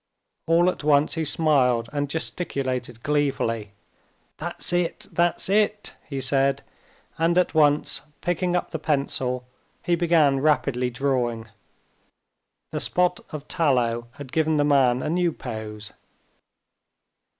[0.47, 3.69] All at once he smiled and gesticulated gleefully.
[4.37, 5.05] "That's it!
[5.11, 6.63] that's it!" he said,
[7.19, 9.43] and, at once picking up the pencil,
[9.83, 11.49] he began rapidly drawing.
[12.71, 15.93] The spot of tallow had given the man a new pose.